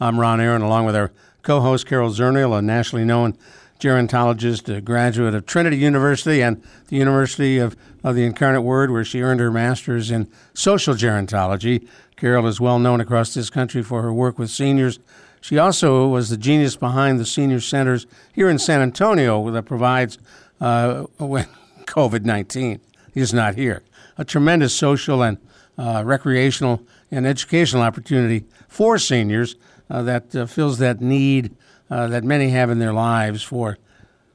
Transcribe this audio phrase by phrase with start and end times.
[0.00, 3.38] I'm Ron Aaron, along with our co host Carol Zernial, a nationally known
[3.78, 9.04] gerontologist, a graduate of Trinity University and the University of, of the Incarnate Word, where
[9.04, 11.86] she earned her master's in social gerontology.
[12.16, 14.98] Carol is well known across this country for her work with seniors.
[15.40, 20.18] She also was the genius behind the senior centers here in San Antonio that provides,
[20.60, 21.46] uh, when
[21.86, 22.80] COVID 19
[23.14, 23.84] is not here,
[24.18, 25.38] a tremendous social and
[25.78, 26.82] uh, recreational
[27.12, 29.54] and educational opportunity for seniors
[29.88, 31.54] that uh, fills that need
[31.90, 33.78] uh, that many have in their lives for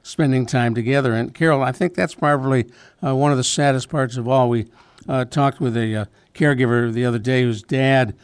[0.02, 1.12] spending time together.
[1.12, 2.66] And Carol, I think that's probably
[3.04, 4.48] uh, one of the saddest parts of all.
[4.48, 4.66] We
[5.08, 8.14] uh, talked with a uh, caregiver the other day whose dad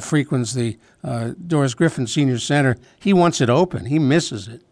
[0.00, 0.78] frequents the
[1.46, 2.76] Doris Griffin Senior Center.
[3.00, 3.86] He wants it open.
[3.86, 4.62] He misses it.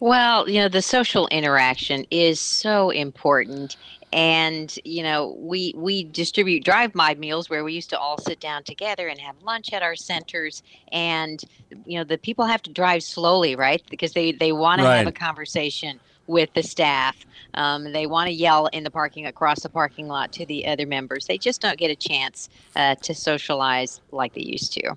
[0.00, 3.76] Well, you know, the social interaction is so important
[4.12, 8.40] and you know we we distribute drive my meals where we used to all sit
[8.40, 10.62] down together and have lunch at our centers.
[10.92, 11.42] And
[11.84, 13.82] you know the people have to drive slowly right?
[13.90, 14.90] Because they they want right.
[14.90, 17.16] to have a conversation with the staff.
[17.54, 20.86] Um, they want to yell in the parking across the parking lot to the other
[20.86, 21.26] members.
[21.26, 24.96] They just don't get a chance uh, to socialize like they used to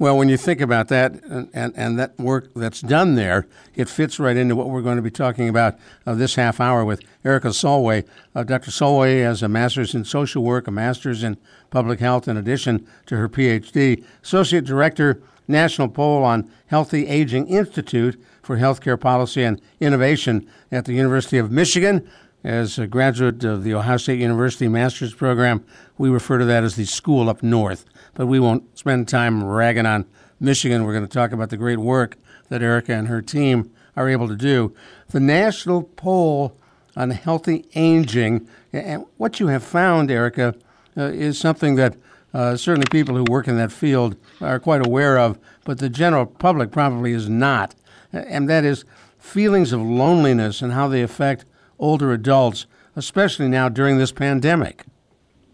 [0.00, 3.86] well, when you think about that and, and, and, that work that's done there, it
[3.86, 7.02] fits right into what we're going to be talking about uh, this half hour with
[7.22, 8.06] Erica Solway.
[8.34, 8.70] Uh, Dr.
[8.70, 11.36] Solway has a master's in social work, a master's in
[11.68, 14.02] public health, in addition to her PhD.
[14.22, 20.94] Associate Director, National Poll on Healthy Aging Institute for Healthcare Policy and Innovation at the
[20.94, 22.08] University of Michigan.
[22.42, 25.62] As a graduate of the Ohio State University Master's Program,
[25.98, 27.84] we refer to that as the school up north
[28.14, 30.06] but we won't spend time ragging on
[30.38, 30.84] Michigan.
[30.84, 32.16] We're going to talk about the great work
[32.48, 34.74] that Erica and her team are able to do.
[35.08, 36.56] The national poll
[36.96, 40.54] on healthy aging, and what you have found, Erica,
[40.96, 41.96] uh, is something that
[42.32, 46.26] uh, certainly people who work in that field are quite aware of, but the general
[46.26, 47.74] public probably is not.
[48.12, 48.84] And that is
[49.18, 51.44] feelings of loneliness and how they affect
[51.78, 52.66] older adults,
[52.96, 54.84] especially now during this pandemic.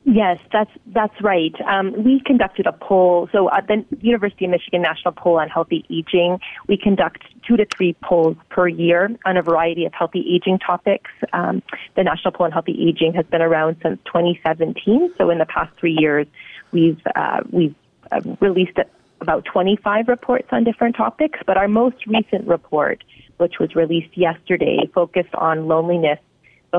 [0.08, 1.52] Yes, that's that's right.
[1.62, 3.28] Um, we conducted a poll.
[3.32, 7.66] So at the University of Michigan National Poll on Healthy Aging, we conduct two to
[7.76, 11.10] three polls per year on a variety of healthy aging topics.
[11.32, 11.60] Um,
[11.96, 15.12] the National Poll on Healthy Aging has been around since 2017.
[15.18, 16.28] So in the past three years,
[16.70, 17.74] we've uh, we've
[18.12, 18.78] uh, released
[19.20, 21.40] about 25 reports on different topics.
[21.44, 23.02] But our most recent report,
[23.38, 26.20] which was released yesterday, focused on loneliness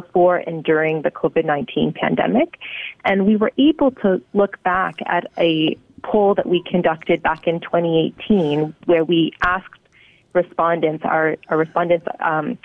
[0.01, 2.59] before and during the COVID 19 pandemic.
[3.05, 7.59] And we were able to look back at a poll that we conducted back in
[7.59, 9.79] 2018 where we asked
[10.33, 12.57] respondents, our, our respondents um,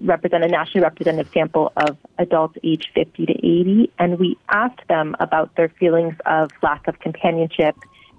[0.00, 5.14] represent a nationally representative sample of adults aged 50 to 80, and we asked them
[5.20, 7.76] about their feelings of lack of companionship,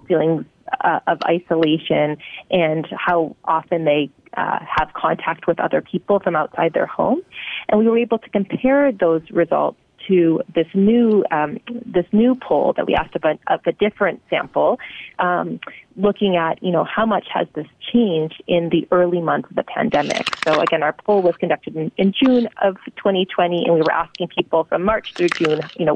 [0.08, 0.44] feelings
[0.80, 2.16] uh, of isolation,
[2.50, 7.22] and how often they uh, have contact with other people from outside their home.
[7.68, 12.72] And we were able to compare those results to this new um, this new poll
[12.76, 14.78] that we asked of a, of a different sample,
[15.18, 15.60] um,
[15.96, 19.64] looking at you know how much has this changed in the early months of the
[19.64, 20.26] pandemic.
[20.46, 24.28] So again, our poll was conducted in, in June of 2020, and we were asking
[24.28, 25.94] people from March through June, you know,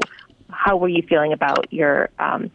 [0.49, 2.51] how were you feeling about your um,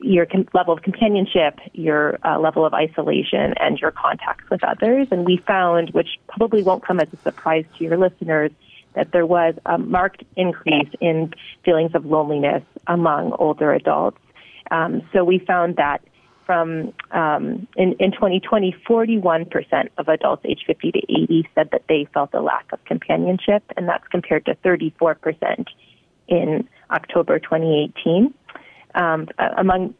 [0.00, 5.08] your com- level of companionship, your uh, level of isolation, and your contacts with others.
[5.10, 8.52] And we found, which probably won't come as a surprise to your listeners,
[8.94, 11.32] that there was a marked increase in
[11.64, 14.18] feelings of loneliness among older adults.
[14.70, 16.02] Um, so we found that
[16.46, 22.08] from um, in, in 2020, 41% of adults age 50 to 80 said that they
[22.14, 25.66] felt a lack of companionship, and that's compared to 34%
[26.28, 28.32] in October 2018
[28.94, 29.94] um, among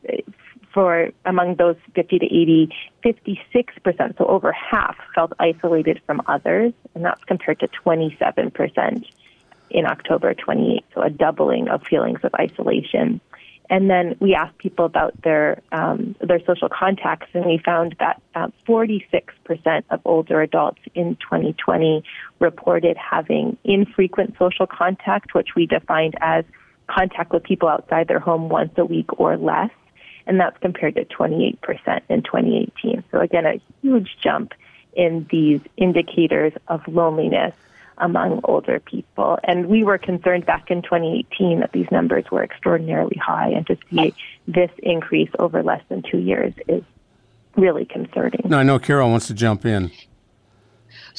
[0.73, 2.69] for among those 50 to 80,
[3.03, 9.07] 56 percent, so over half, felt isolated from others, and that's compared to 27 percent
[9.71, 10.85] in October 28.
[10.95, 13.21] So a doubling of feelings of isolation.
[13.71, 18.23] And then we asked people about their um, their social contacts, and we found that
[18.35, 22.03] uh, 46% of older adults in 2020
[22.39, 26.45] reported having infrequent social contact, which we defined as
[26.89, 29.71] contact with people outside their home once a week or less.
[30.27, 31.57] and that's compared to 28%
[32.11, 33.03] in 2018.
[33.11, 34.53] So again, a huge jump
[34.93, 37.55] in these indicators of loneliness
[37.97, 39.39] among older people.
[39.43, 43.77] And we were concerned back in 2018 that these numbers were extraordinarily high, and to
[43.91, 44.15] see
[44.47, 46.83] this increase over less than two years is
[47.57, 48.43] really concerning.
[48.45, 49.91] No, I know Carol wants to jump in.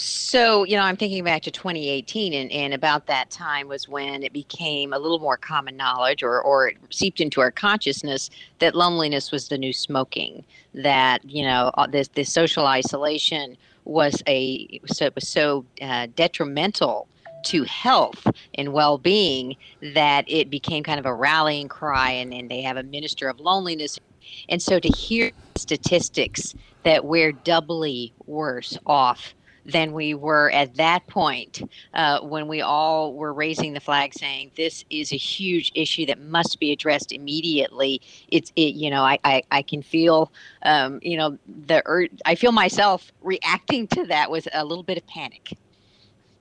[0.01, 4.24] So, you know, I'm thinking back to 2018, and, and about that time was when
[4.24, 8.30] it became a little more common knowledge or, or it seeped into our consciousness
[8.60, 14.24] that loneliness was the new smoking, that, you know, uh, this, this social isolation was
[14.25, 17.10] a so, it was so uh, detrimental
[17.48, 22.62] to health and well-being that it became kind of a rallying cry and, and they
[22.62, 24.00] have a minister of loneliness.
[24.48, 29.34] And so to hear statistics that we're doubly worse off
[29.71, 31.62] than we were at that point
[31.94, 36.19] uh, when we all were raising the flag saying this is a huge issue that
[36.19, 38.01] must be addressed immediately.
[38.30, 40.31] It's it you know i i, I can feel
[40.63, 44.98] um, you know the ur- i feel myself reacting to that with a little bit
[44.98, 45.57] of panic.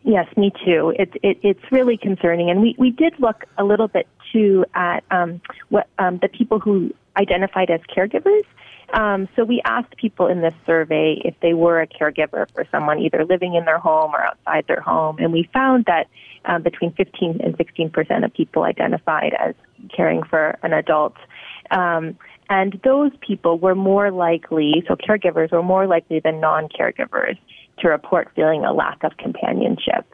[0.04, 0.94] Yes, me too.
[0.98, 5.02] It's it, it's really concerning, and we, we did look a little bit too at
[5.10, 5.40] um,
[5.70, 8.44] what um, the people who identified as caregivers
[8.94, 12.98] um, so we asked people in this survey if they were a caregiver for someone
[12.98, 16.08] either living in their home or outside their home, and we found that
[16.44, 19.54] um, between 15 and 16 percent of people identified as
[19.94, 21.14] caring for an adult.
[21.70, 22.16] Um,
[22.50, 27.36] and those people were more likely, so caregivers were more likely than non-caregivers
[27.80, 30.06] to report feeling a lack of companionship.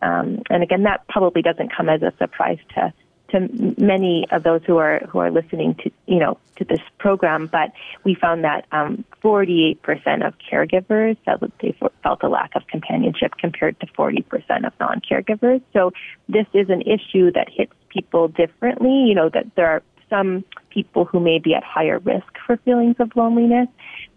[0.00, 2.92] Um, and again, that probably doesn't come as a surprise to
[3.30, 3.48] to
[3.78, 7.72] many of those who are who are listening to you know to this program, but
[8.04, 9.78] we found that um, 48%
[10.26, 15.62] of caregivers felt they felt a lack of companionship compared to 40% of non-caregivers.
[15.72, 15.92] So
[16.28, 19.04] this is an issue that hits people differently.
[19.08, 22.96] You know that there are some people who may be at higher risk for feelings
[22.98, 23.68] of loneliness.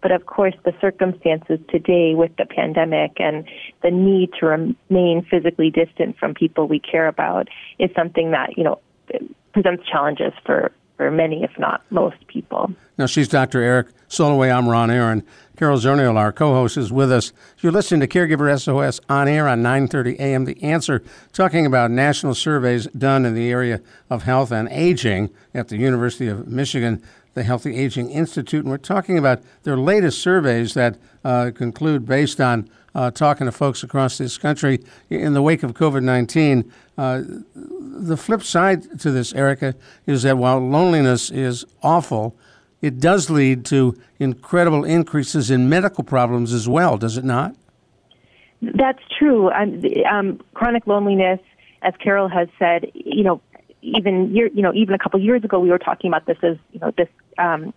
[0.01, 3.47] But of course, the circumstances today with the pandemic and
[3.81, 7.47] the need to remain physically distant from people we care about
[7.79, 8.81] is something that, you know,
[9.53, 12.71] presents challenges for, for many, if not most people.
[12.97, 13.61] Now, she's Dr.
[13.61, 14.49] Eric Solway.
[14.51, 15.23] I'm Ron Aaron.
[15.55, 17.31] Carol Zernial, our co-host, is with us.
[17.59, 20.45] You're listening to Caregiver SOS on air on 9:30 a.m.
[20.45, 23.79] The Answer, talking about national surveys done in the area
[24.09, 27.03] of health and aging at the University of Michigan,
[27.35, 32.41] the Healthy Aging Institute, and we're talking about their latest surveys that uh, conclude based
[32.41, 34.79] on uh, talking to folks across this country
[35.09, 36.71] in the wake of COVID 19.
[36.97, 37.23] Uh,
[37.55, 39.75] the flip side to this, Erica,
[40.05, 42.35] is that while loneliness is awful,
[42.81, 47.55] it does lead to incredible increases in medical problems as well, does it not?
[48.61, 49.51] That's true.
[49.51, 51.39] Um, um, chronic loneliness,
[51.81, 53.41] as Carol has said, you know,
[53.81, 56.37] even year, you know, even a couple of years ago, we were talking about this
[56.41, 57.73] as, you know, this um,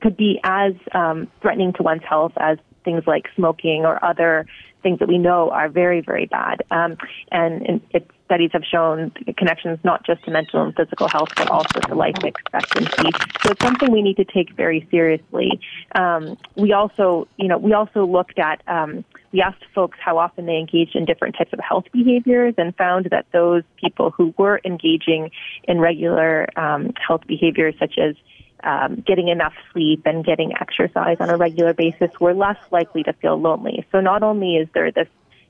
[0.00, 4.46] could be as um, threatening to one's health as things like smoking or other
[4.84, 6.62] things that we know are very, very bad.
[6.70, 6.96] Um,
[7.32, 11.50] and, and it, studies have shown connections not just to mental and physical health, but
[11.50, 13.10] also to life expectancy.
[13.42, 15.60] So it's something we need to take very seriously.
[15.94, 20.46] Um, we also, you know, we also looked at, um, we asked folks how often
[20.46, 24.60] they engaged in different types of health behaviors and found that those people who were
[24.64, 25.30] engaging
[25.64, 28.14] in regular um, health behaviors such as
[28.62, 33.12] um, getting enough sleep and getting exercise on a regular basis, we're less likely to
[33.14, 33.86] feel lonely.
[33.92, 35.08] So not only is there this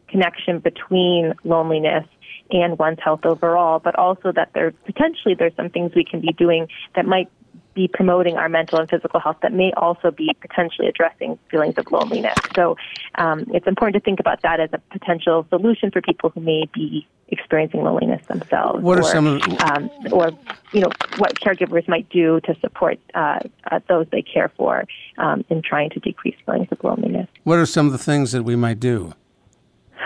[0.08, 2.06] connection between loneliness
[2.50, 6.32] and one's health overall, but also that there potentially there's some things we can be
[6.32, 7.30] doing that might
[7.74, 11.90] be promoting our mental and physical health that may also be potentially addressing feelings of
[11.90, 12.34] loneliness.
[12.54, 12.76] So
[13.16, 16.68] um, it's important to think about that as a potential solution for people who may
[16.72, 18.82] be experiencing loneliness themselves.
[18.82, 20.30] What or, are some of, um, or
[20.72, 23.40] you know what caregivers might do to support uh,
[23.70, 24.84] uh, those they care for
[25.18, 27.28] um, in trying to decrease feelings of loneliness.
[27.44, 29.14] What are some of the things that we might do?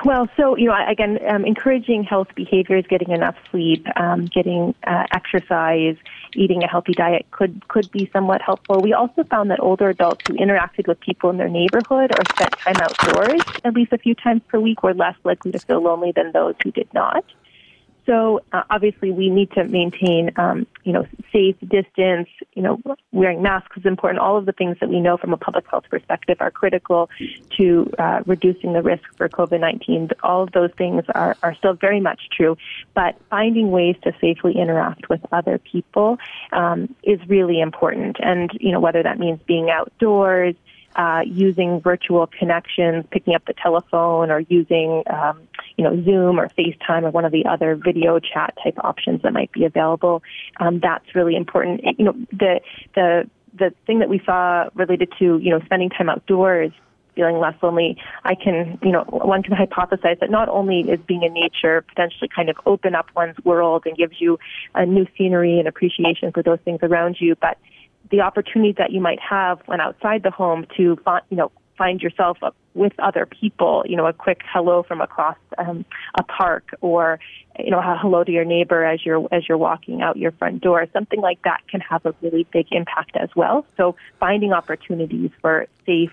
[0.04, 5.04] Well, so you know, again, um, encouraging health behaviors, getting enough sleep, um, getting uh,
[5.12, 5.96] exercise,
[6.36, 8.80] eating a healthy diet could could be somewhat helpful.
[8.80, 12.54] We also found that older adults who interacted with people in their neighborhood or spent
[12.64, 16.12] time outdoors at least a few times per week were less likely to feel lonely
[16.12, 17.24] than those who did not.
[18.08, 22.30] So uh, obviously, we need to maintain, um, you know, safe distance.
[22.54, 22.80] You know,
[23.12, 24.18] wearing masks is important.
[24.18, 27.10] All of the things that we know from a public health perspective are critical
[27.58, 30.08] to uh, reducing the risk for COVID nineteen.
[30.22, 32.56] All of those things are are still very much true.
[32.94, 36.18] But finding ways to safely interact with other people
[36.52, 38.16] um, is really important.
[38.20, 40.54] And you know, whether that means being outdoors.
[40.96, 45.38] Uh, using virtual connections, picking up the telephone, or using um,
[45.78, 49.32] you know Zoom or FaceTime or one of the other video chat type options that
[49.32, 50.22] might be available.
[50.60, 51.80] Um, that's really important.
[51.98, 52.60] You know the
[52.94, 56.72] the the thing that we saw related to you know spending time outdoors
[57.18, 61.24] feeling less lonely, I can, you know, one can hypothesize that not only is being
[61.24, 64.38] in nature potentially kind of open up one's world and gives you
[64.76, 67.58] a new scenery and appreciation for those things around you, but
[68.12, 70.96] the opportunity that you might have when outside the home to,
[71.28, 72.38] you know, find yourself
[72.74, 75.84] with other people, you know, a quick hello from across um,
[76.16, 77.20] a park or,
[77.58, 80.60] you know, a hello to your neighbor as you're, as you're walking out your front
[80.60, 83.64] door, something like that can have a really big impact as well.
[83.76, 86.12] So finding opportunities for safe,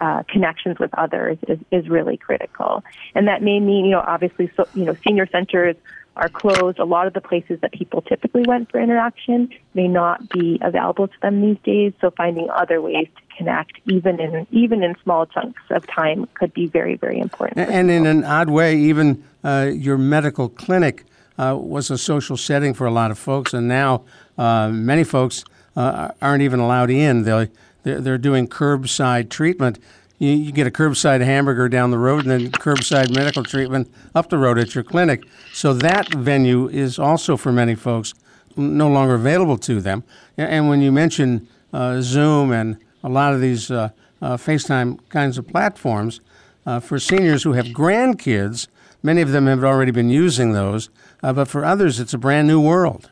[0.00, 2.82] uh, connections with others is, is really critical.
[3.14, 5.76] And that may mean, you know, obviously, so, you know, senior centers
[6.16, 6.78] are closed.
[6.78, 11.08] A lot of the places that people typically went for interaction may not be available
[11.08, 11.92] to them these days.
[12.00, 16.66] So finding other ways connect, even in even in small chunks of time, could be
[16.66, 17.68] very, very important.
[17.68, 21.04] And, in an odd way, even uh, your medical clinic
[21.38, 24.04] uh, was a social setting for a lot of folks, and now
[24.38, 25.44] uh, many folks
[25.76, 27.22] uh, aren't even allowed in.
[27.22, 27.48] They
[27.82, 29.78] they're, they're doing curbside treatment.
[30.18, 34.30] You, you get a curbside hamburger down the road and then curbside medical treatment up
[34.30, 35.24] the road at your clinic.
[35.52, 38.14] So that venue is also for many folks
[38.56, 40.04] no longer available to them.
[40.36, 45.38] And when you mention uh, Zoom and a lot of these uh, uh, FaceTime kinds
[45.38, 46.20] of platforms,
[46.66, 48.66] uh, for seniors who have grandkids,
[49.02, 50.88] many of them have already been using those,
[51.22, 53.10] uh, but for others, it's a brand new world.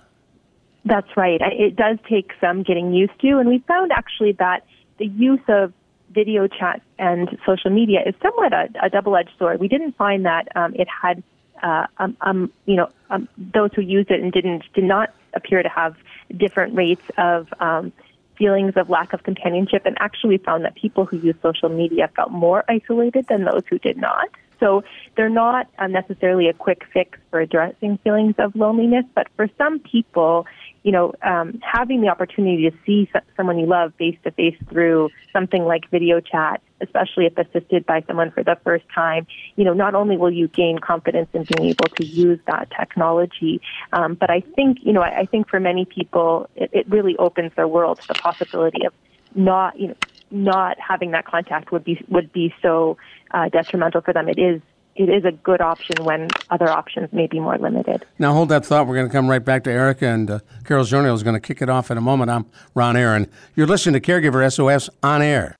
[0.84, 1.40] That's right.
[1.40, 4.64] It does take some getting used to, and we found actually that
[4.98, 5.72] the use of
[6.10, 9.60] video chat and social media is somewhat a, a double-edged sword.
[9.60, 11.22] We didn't find that um, it had,
[11.62, 15.62] uh, um, um, you know, um, those who used it and didn't did not appear
[15.62, 15.96] to have
[16.36, 17.92] different rates of um,
[18.36, 22.30] feelings of lack of companionship, and actually found that people who use social media felt
[22.30, 24.28] more isolated than those who did not.
[24.60, 24.84] So
[25.16, 29.80] they're not uh, necessarily a quick fix for addressing feelings of loneliness, but for some
[29.80, 30.46] people,
[30.82, 35.10] you know, um, having the opportunity to see someone you love face to face through
[35.32, 39.72] something like video chat, especially if assisted by someone for the first time, you know,
[39.72, 43.60] not only will you gain confidence in being able to use that technology,
[43.92, 47.16] um, but I think, you know, I, I think for many people, it, it really
[47.16, 48.92] opens their world to the possibility of
[49.34, 49.94] not, you know,
[50.32, 52.96] not having that contact would be would be so
[53.32, 54.28] uh, detrimental for them.
[54.30, 54.62] It is
[54.94, 58.04] it is a good option when other options may be more limited.
[58.18, 58.86] Now, hold that thought.
[58.86, 61.40] We're going to come right back to Erica, and uh, Carol Zernial is going to
[61.40, 62.30] kick it off in a moment.
[62.30, 63.28] I'm Ron Aaron.
[63.54, 65.56] You're listening to Caregiver SOS on air.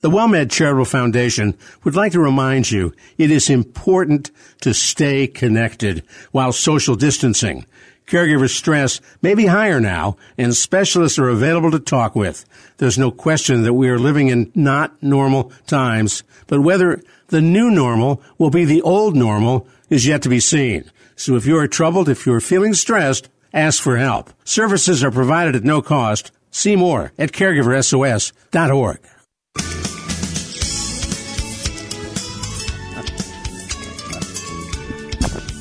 [0.00, 6.02] The WellMed Charitable Foundation would like to remind you it is important to stay connected
[6.32, 7.66] while social distancing.
[8.06, 12.44] Caregiver stress may be higher now, and specialists are available to talk with.
[12.78, 17.70] There's no question that we are living in not normal times, but whether the new
[17.70, 20.90] normal will be the old normal is yet to be seen.
[21.16, 24.32] So if you are troubled, if you are feeling stressed, ask for help.
[24.44, 26.32] Services are provided at no cost.
[26.50, 28.98] See more at caregiversos.org.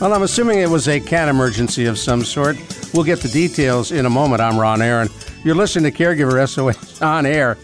[0.02, 2.58] Well, I'm assuming it was a cat emergency of some sort.
[2.92, 4.42] We'll get the details in a moment.
[4.42, 5.10] I'm Ron Aaron.
[5.44, 7.56] You're listening to Caregiver SOS on air.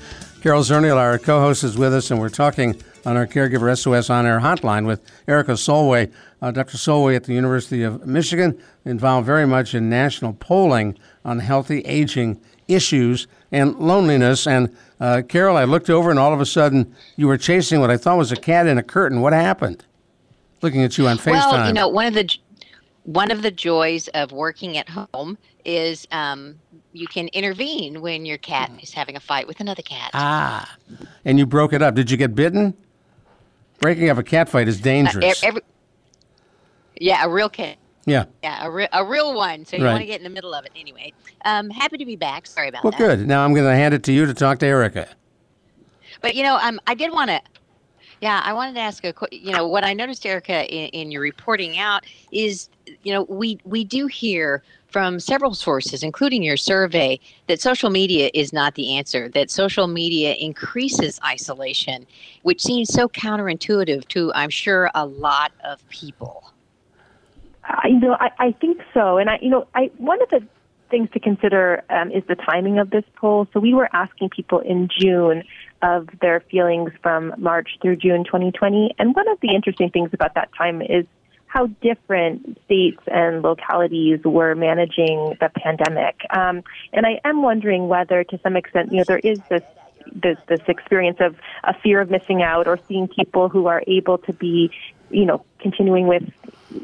[0.42, 4.12] Carol Zernial, our co host, is with us, and we're talking on our Caregiver SOS
[4.12, 6.12] on air hotline with Erica Solway.
[6.40, 6.78] Uh, Dr.
[6.78, 12.40] Solway at the University of Michigan, involved very much in national polling on healthy aging
[12.68, 14.46] issues and loneliness.
[14.46, 17.90] And uh, Carol, I looked over, and all of a sudden, you were chasing what
[17.90, 19.22] I thought was a cat in a curtain.
[19.22, 19.87] What happened?
[20.62, 21.52] Looking at you on FaceTime.
[21.52, 22.38] Well, you know, one of the
[23.04, 26.60] one of the joys of working at home is um,
[26.94, 30.12] you can intervene when your cat is having a fight with another cat.
[30.14, 30.78] Ah,
[31.24, 31.96] and you broke it up.
[31.96, 32.76] Did you get bitten?
[33.80, 35.44] Breaking up a cat fight is dangerous.
[35.44, 35.62] Uh, every,
[37.00, 37.78] yeah, a real cat.
[38.06, 38.26] Yeah.
[38.42, 39.66] Yeah, a, re- a real one.
[39.66, 39.92] So you right.
[39.92, 41.12] want to get in the middle of it anyway.
[41.44, 42.48] Um, happy to be back.
[42.48, 43.00] Sorry about well, that.
[43.00, 43.28] Well, good.
[43.28, 45.10] Now I'm going to hand it to you to talk to Erica.
[46.22, 47.42] But you know, um, I did want to
[48.22, 51.22] yeah, I wanted to ask a you know what I noticed, Erica, in, in, your
[51.22, 52.70] reporting out is
[53.04, 58.32] you know we we do hear from several sources, including your survey, that social media
[58.34, 59.30] is not the answer.
[59.30, 62.08] That social media increases isolation,
[62.44, 66.52] which seems so counterintuitive to I'm sure a lot of people.
[67.66, 70.42] I you know I, I think so, and I you know I one of the
[70.90, 73.48] things to consider um, is the timing of this poll.
[73.54, 75.44] So we were asking people in June
[75.82, 78.96] of their feelings from March through June 2020.
[78.98, 81.06] And one of the interesting things about that time is
[81.48, 86.16] how different states and localities were managing the pandemic.
[86.30, 89.64] Um, and I am wondering whether, to some extent, you know, there is this
[90.16, 94.18] this, this experience of a fear of missing out or seeing people who are able
[94.20, 94.72] to be,
[95.10, 96.24] you know, continuing with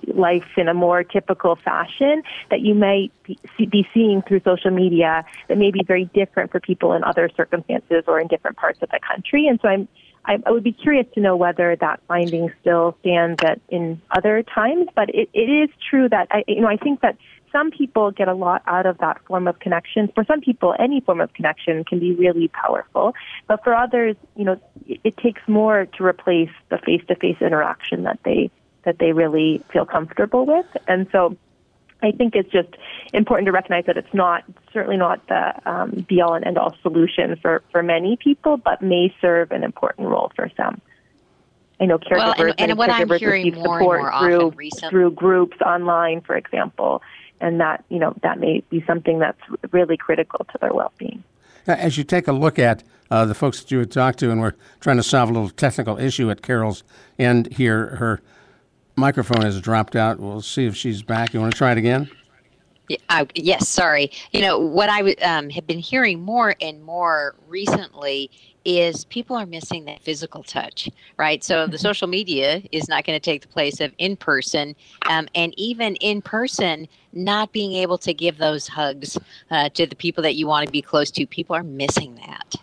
[0.07, 5.57] life in a more typical fashion that you might be, seeing through social media that
[5.57, 8.99] may be very different for people in other circumstances or in different parts of the
[8.99, 9.47] country.
[9.47, 9.87] And so I'm
[10.25, 14.43] I, I would be curious to know whether that finding still stands at in other
[14.43, 14.87] times.
[14.95, 17.17] But it, it is true that I, you know I think that
[17.53, 20.09] some people get a lot out of that form of connection.
[20.13, 23.13] For some people, any form of connection can be really powerful.
[23.47, 28.19] But for others, you know, it, it takes more to replace the face-to-face interaction that
[28.25, 28.51] they
[28.83, 30.65] that they really feel comfortable with.
[30.89, 31.37] And so
[32.01, 32.67] I think it's just
[33.13, 34.43] important to recognize that it's not
[34.73, 38.81] certainly not the um, be all and end all solution for, for many people, but
[38.81, 40.81] may serve an important role for some.
[41.79, 44.11] I know caregivers well, and, and, and what caregivers I'm hearing receive more support and
[44.11, 44.89] more through recently.
[44.89, 47.01] through groups online, for example,
[47.43, 49.39] and that you know that may be something that's
[49.71, 51.23] really critical to their well-being.
[51.67, 54.41] As you take a look at uh, the folks that you had talked to, and
[54.41, 56.83] we're trying to solve a little technical issue at Carol's
[57.19, 58.21] end here, her
[58.95, 60.19] microphone has dropped out.
[60.19, 61.33] We'll see if she's back.
[61.33, 62.09] You want to try it again?
[62.89, 64.11] Yeah, I, yes, sorry.
[64.31, 68.29] You know, what I um, have been hearing more and more recently
[68.65, 71.43] is people are missing that physical touch, right?
[71.43, 74.75] So the social media is not going to take the place of in person.
[75.09, 79.17] Um, and even in person, not being able to give those hugs
[79.51, 82.55] uh, to the people that you want to be close to, people are missing that.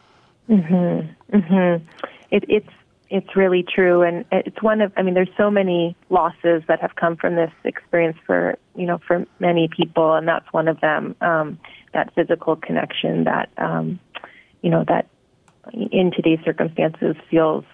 [0.48, 1.36] Mm-hmm.
[1.36, 1.84] Mm-hmm.
[2.30, 2.68] It, it's
[3.10, 4.92] it's really true, and it's one of.
[4.96, 8.98] I mean, there's so many losses that have come from this experience for you know
[9.06, 11.16] for many people, and that's one of them.
[11.20, 11.58] Um,
[11.92, 13.98] that physical connection that um,
[14.62, 15.08] you know that
[15.72, 17.64] in today's circumstances feels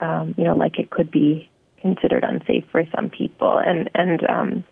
[0.00, 1.48] um, you know like it could be
[1.80, 4.64] considered unsafe for some people, and and um,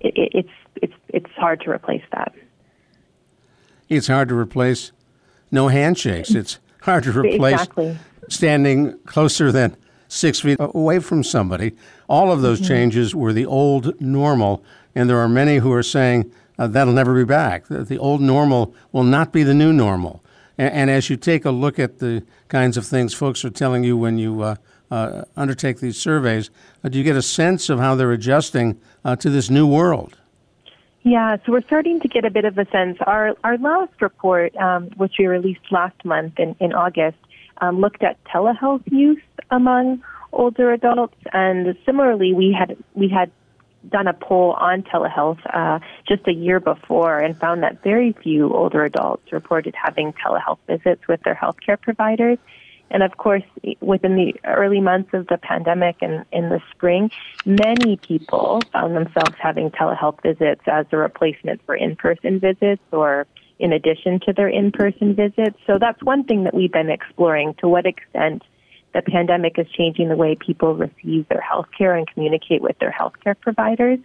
[0.00, 2.34] it, it's it's it's hard to replace that.
[3.88, 4.92] It's hard to replace
[5.50, 6.30] no handshakes.
[6.30, 7.98] It's hard to replace exactly
[8.28, 9.76] standing closer than
[10.08, 11.72] six feet away from somebody.
[12.08, 12.68] All of those mm-hmm.
[12.68, 14.64] changes were the old normal,
[14.94, 17.66] and there are many who are saying uh, that'll never be back.
[17.66, 20.22] The, the, old normal will not be the new normal.
[20.58, 23.84] And, and, as you take a look at the kinds of things folks are telling
[23.84, 24.56] you when you uh,
[24.90, 26.50] uh, undertake these surveys,
[26.82, 30.16] uh, do you get a sense of how they're adjusting uh, to this new world?
[31.02, 32.96] Yeah, so we're starting to get a bit of a sense.
[33.06, 37.18] Our our last report, um, which we released last month in, in August,
[37.60, 40.02] um, looked at telehealth use among
[40.32, 43.30] older adults, and similarly, we had we had
[43.90, 48.52] done a poll on telehealth uh, just a year before and found that very few
[48.52, 52.38] older adults reported having telehealth visits with their healthcare providers.
[52.90, 53.42] And of course,
[53.80, 57.10] within the early months of the pandemic and in the spring,
[57.44, 63.26] many people found themselves having telehealth visits as a replacement for in-person visits or
[63.58, 65.56] in addition to their in-person visits.
[65.66, 68.42] So that's one thing that we've been exploring to what extent
[68.94, 72.92] the pandemic is changing the way people receive their health care and communicate with their
[72.92, 73.98] healthcare providers.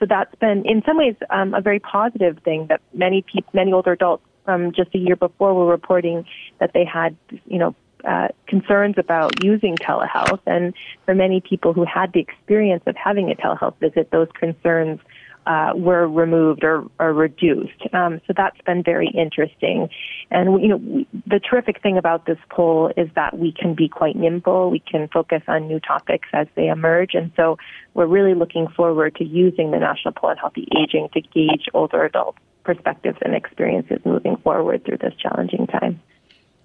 [0.00, 3.72] So that's been, in some ways, um, a very positive thing that many people, many
[3.72, 6.24] older adults from just a year before were reporting
[6.58, 7.16] that they had,
[7.46, 10.40] you know, uh, concerns about using telehealth.
[10.46, 14.98] And for many people who had the experience of having a telehealth visit, those concerns
[15.46, 17.82] uh, were removed or, or reduced.
[17.92, 19.88] Um, so that's been very interesting.
[20.30, 24.16] And you know, the terrific thing about this poll is that we can be quite
[24.16, 24.70] nimble.
[24.70, 27.14] We can focus on new topics as they emerge.
[27.14, 27.58] And so
[27.94, 32.04] we're really looking forward to using the National Poll on Healthy Aging to gauge older
[32.04, 36.00] adult perspectives and experiences moving forward through this challenging time.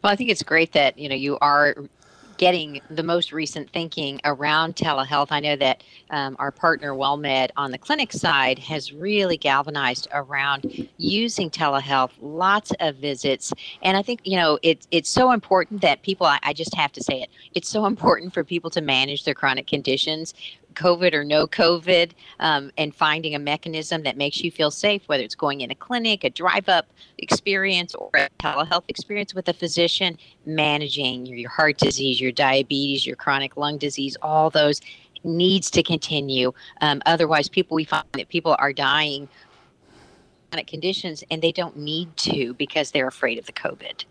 [0.03, 1.75] Well, I think it's great that you know you are
[2.37, 5.27] getting the most recent thinking around telehealth.
[5.31, 10.87] I know that um, our partner WellMed on the clinic side has really galvanized around
[10.97, 13.51] using telehealth, lots of visits.
[13.81, 16.91] And I think, you know, it's, it's so important that people, I, I just have
[16.93, 20.33] to say it, it's so important for people to manage their chronic conditions
[20.77, 25.23] COVID or no COVID, um, and finding a mechanism that makes you feel safe, whether
[25.23, 26.87] it's going in a clinic, a drive up
[27.17, 33.15] experience, or a telehealth experience with a physician, managing your, heart disease, your diabetes, your
[33.15, 34.79] chronic lung disease, all those
[35.23, 36.53] needs to continue.
[36.81, 39.27] Um, otherwise, people we find that people are dying
[40.51, 44.05] chronic conditions and they don't need to because they're afraid of the COVID.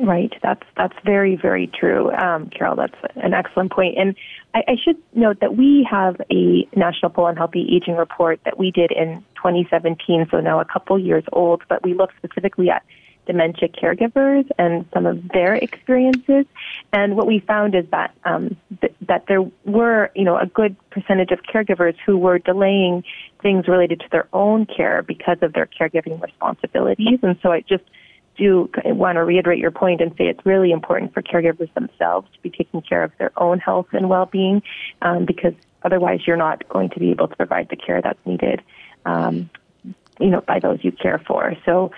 [0.00, 0.32] Right.
[0.42, 2.76] That's that's very very true, um, Carol.
[2.76, 3.98] That's an excellent point.
[3.98, 4.16] And
[4.54, 8.58] I, I should note that we have a National Poll on Healthy Aging report that
[8.58, 11.62] we did in 2017, so now a couple years old.
[11.68, 12.82] But we looked specifically at
[13.26, 16.46] dementia caregivers and some of their experiences.
[16.92, 20.74] And what we found is that um, th- that there were, you know, a good
[20.90, 23.04] percentage of caregivers who were delaying
[23.42, 27.18] things related to their own care because of their caregiving responsibilities.
[27.22, 27.84] And so I just
[28.36, 32.40] do want to reiterate your point and say it's really important for caregivers themselves to
[32.40, 34.62] be taking care of their own health and well-being,
[35.02, 38.62] um, because otherwise you're not going to be able to provide the care that's needed,
[39.04, 39.50] um,
[40.18, 41.54] you know, by those you care for.
[41.64, 41.90] So.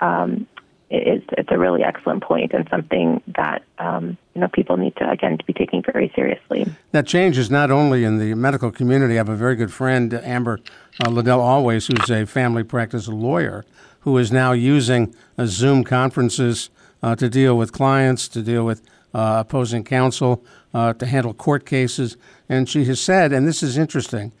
[0.00, 0.46] Um,
[0.90, 5.08] it's, it's a really excellent point and something that um, you know people need to
[5.08, 6.66] again to be taking very seriously.
[6.90, 9.14] That change is not only in the medical community.
[9.14, 10.58] I have a very good friend, Amber
[11.04, 13.64] uh, Liddell Always, who's a family practice lawyer,
[14.00, 16.70] who is now using uh, Zoom conferences
[17.02, 18.82] uh, to deal with clients, to deal with
[19.14, 22.16] uh, opposing counsel, uh, to handle court cases.
[22.48, 24.32] And she has said, and this is interesting,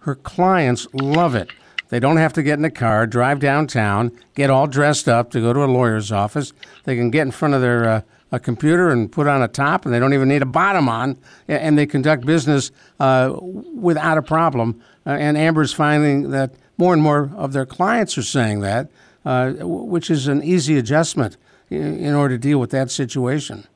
[0.00, 1.50] her clients love it.
[1.88, 5.40] They don't have to get in a car, drive downtown, get all dressed up to
[5.40, 6.52] go to a lawyer's office.
[6.84, 8.00] They can get in front of their uh,
[8.34, 11.16] a computer and put on a top, and they don't even need a bottom on,
[11.46, 13.32] and they conduct business uh,
[13.74, 14.82] without a problem.
[15.06, 18.90] Uh, and Amber's finding that more and more of their clients are saying that,
[19.24, 21.36] uh, which is an easy adjustment
[21.70, 23.66] in, in order to deal with that situation.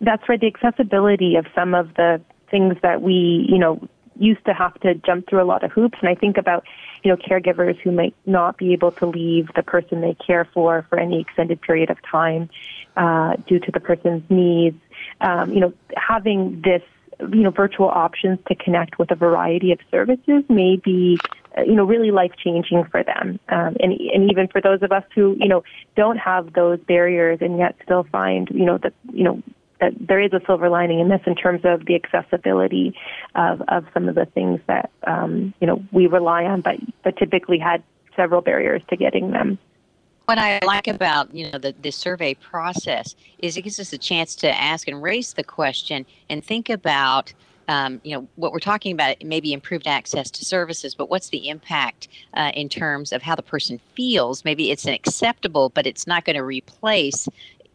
[0.00, 0.40] That's right.
[0.40, 3.86] The accessibility of some of the things that we, you know,
[4.18, 5.98] used to have to jump through a lot of hoops.
[6.00, 6.64] And I think about,
[7.02, 10.86] you know, caregivers who might not be able to leave the person they care for
[10.88, 12.48] for any extended period of time
[12.96, 14.80] uh, due to the person's needs.
[15.20, 16.82] Um, you know, having this,
[17.20, 21.18] you know, virtual options to connect with a variety of services may be,
[21.56, 23.40] uh, you know, really life changing for them.
[23.48, 25.64] Um, and, and even for those of us who, you know,
[25.96, 29.42] don't have those barriers and yet still find, you know, that, you know,
[29.80, 32.94] that there is a silver lining in this in terms of the accessibility
[33.34, 37.16] of, of some of the things that um, you know we rely on, but but
[37.16, 37.82] typically had
[38.14, 39.58] several barriers to getting them.
[40.24, 43.98] What I like about you know the, the survey process is it gives us a
[43.98, 47.32] chance to ask and raise the question and think about
[47.68, 51.48] um, you know what we're talking about maybe improved access to services but what's the
[51.48, 56.06] impact uh, in terms of how the person feels maybe it's an acceptable but it's
[56.06, 57.28] not going to replace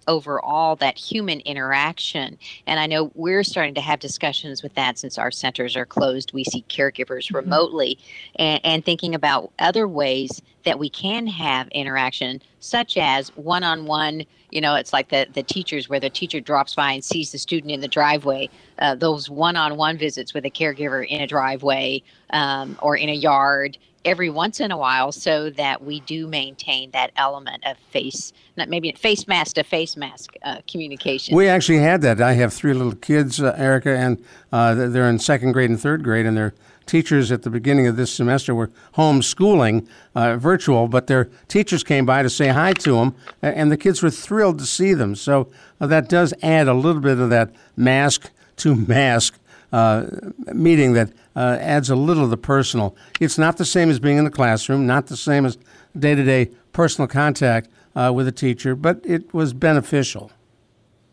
[0.07, 2.37] overall that human interaction.
[2.67, 6.33] And I know we're starting to have discussions with that since our centers are closed.
[6.33, 7.37] We see caregivers mm-hmm.
[7.37, 7.99] remotely
[8.35, 13.85] and, and thinking about other ways that we can have interaction, such as one on
[13.85, 14.23] one.
[14.51, 17.39] You know, it's like the, the teachers where the teacher drops by and sees the
[17.39, 18.49] student in the driveway.
[18.77, 23.09] Uh, those one on one visits with a caregiver in a driveway um, or in
[23.09, 27.77] a yard every once in a while so that we do maintain that element of
[27.77, 31.35] face not maybe face mask to face mask uh, communication.
[31.35, 32.21] We actually had that.
[32.21, 36.03] I have three little kids uh, erica and uh, they're in second grade and third
[36.03, 36.53] grade and their
[36.85, 42.05] teachers at the beginning of this semester were homeschooling uh, virtual but their teachers came
[42.05, 45.15] by to say hi to them and the kids were thrilled to see them.
[45.15, 49.37] So uh, that does add a little bit of that mask to mask
[49.71, 50.05] uh,
[50.53, 52.95] meeting that uh, adds a little of the personal.
[53.19, 55.57] It's not the same as being in the classroom, not the same as
[55.97, 60.31] day to day personal contact uh, with a teacher, but it was beneficial.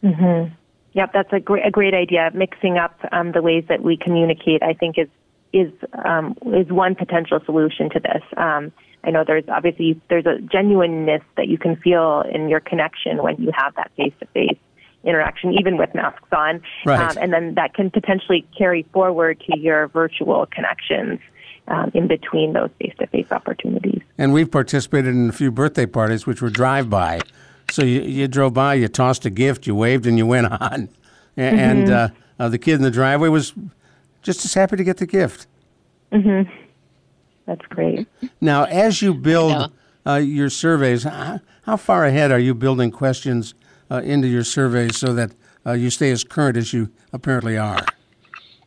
[0.03, 0.55] Mm-hmm.
[0.93, 2.31] Yep, that's a great, a great idea.
[2.35, 5.09] Mixing up um, the ways that we communicate, I think, is
[5.53, 5.73] is
[6.05, 8.23] um, is one potential solution to this.
[8.37, 8.73] Um,
[9.05, 13.37] I know there's obviously there's a genuineness that you can feel in your connection when
[13.37, 14.59] you have that face to face
[15.05, 16.61] interaction, even with masks on.
[16.85, 17.11] Right.
[17.11, 21.21] Um, and then that can potentially carry forward to your virtual connections.
[21.71, 26.41] Um, in between those face-to-face opportunities, and we've participated in a few birthday parties, which
[26.41, 27.21] were drive-by.
[27.71, 30.89] So you, you drove by, you tossed a gift, you waved, and you went on.
[31.37, 31.93] And mm-hmm.
[32.41, 33.53] uh, uh, the kid in the driveway was
[34.23, 35.47] just as happy to get the gift.
[36.13, 36.51] Mm-hmm.
[37.47, 38.07] That's great.
[38.41, 39.73] Now, as you build
[40.07, 43.55] uh, your surveys, how, how, far ahead are you building questions
[43.97, 45.33] into your surveys so that
[45.67, 47.85] uh, you stay as current as you apparently are?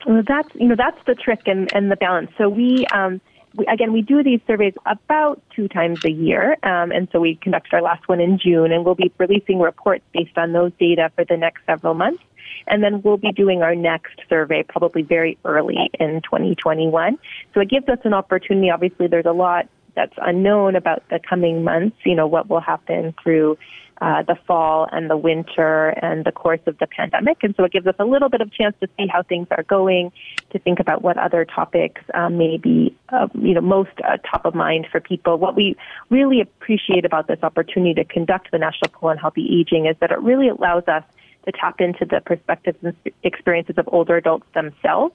[0.06, 2.32] Well, that's you know that's the trick and, and the balance.
[2.38, 3.22] So we, um,
[3.56, 7.36] we again we do these surveys about two times a year, um, and so we
[7.36, 11.12] conducted our last one in June, and we'll be releasing reports based on those data
[11.16, 12.24] for the next several months.
[12.68, 17.18] And then we'll be doing our next survey probably very early in 2021.
[17.54, 18.70] So it gives us an opportunity.
[18.70, 23.14] Obviously, there's a lot that's unknown about the coming months, you know, what will happen
[23.22, 23.58] through
[24.02, 27.38] uh, the fall and the winter and the course of the pandemic.
[27.44, 29.64] And so it gives us a little bit of chance to see how things are
[29.64, 30.12] going,
[30.50, 34.46] to think about what other topics um, may be, uh, you know, most uh, top
[34.46, 35.38] of mind for people.
[35.38, 35.76] What we
[36.10, 40.12] really appreciate about this opportunity to conduct the National Poll on Healthy Aging is that
[40.12, 41.04] it really allows us
[41.46, 45.14] to tap into the perspectives and experiences of older adults themselves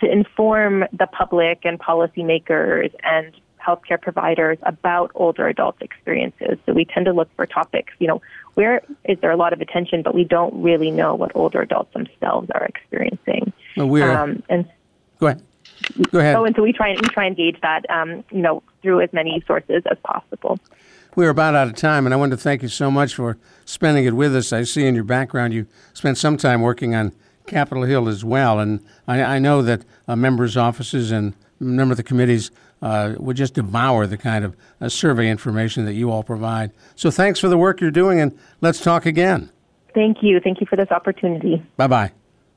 [0.00, 3.32] to inform the public and policymakers and
[3.66, 6.58] healthcare providers about older adults' experiences.
[6.64, 8.22] So we tend to look for topics, you know,
[8.54, 11.92] where is there a lot of attention, but we don't really know what older adults
[11.92, 13.52] themselves are experiencing.
[13.76, 14.70] Well, we're, um, and
[15.18, 15.42] go ahead.
[16.10, 16.36] Go ahead.
[16.36, 19.02] Oh, and so we try and we try and gauge that, um, you know, through
[19.02, 20.58] as many sources as possible.
[21.14, 24.04] we're about out of time, and I want to thank you so much for spending
[24.04, 24.52] it with us.
[24.52, 27.12] I see in your background you spent some time working on
[27.46, 31.96] Capitol Hill as well, and I, I know that uh, members' offices and member of
[31.96, 32.50] the committees
[32.82, 36.72] uh, would just devour the kind of uh, survey information that you all provide.
[36.94, 39.50] So thanks for the work you're doing, and let's talk again.
[39.94, 40.40] Thank you.
[40.40, 41.62] Thank you for this opportunity.
[41.76, 42.12] Bye bye.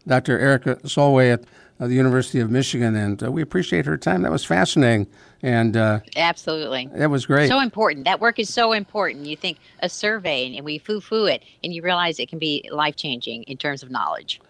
[0.07, 0.37] Dr.
[0.39, 1.45] Erica Solway at
[1.79, 4.23] uh, the University of Michigan, and uh, we appreciate her time.
[4.23, 5.07] That was fascinating,
[5.41, 7.47] and uh, absolutely, that was great.
[7.47, 8.05] So important.
[8.05, 9.25] That work is so important.
[9.25, 13.43] You think a survey, and we foo-foo it, and you realize it can be life-changing
[13.43, 14.41] in terms of knowledge.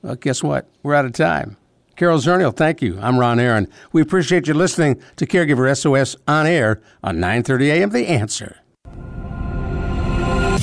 [0.00, 0.66] Well, guess what?
[0.82, 1.58] We're out of time.
[2.02, 2.98] Carol Zernial, thank you.
[3.00, 3.68] I'm Ron Aaron.
[3.92, 7.90] We appreciate you listening to Caregiver SOS on air on 9:30 a.m.
[7.90, 8.61] The Answer.